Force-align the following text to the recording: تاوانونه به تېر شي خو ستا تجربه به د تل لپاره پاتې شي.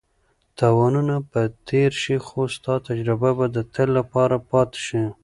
تاوانونه 0.59 1.15
به 1.29 1.41
تېر 1.69 1.91
شي 2.01 2.17
خو 2.25 2.41
ستا 2.55 2.75
تجربه 2.87 3.29
به 3.37 3.45
د 3.55 3.57
تل 3.73 3.89
لپاره 3.99 4.35
پاتې 4.49 4.79
شي. 4.87 5.03